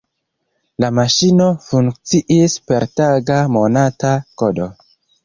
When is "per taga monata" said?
2.71-4.15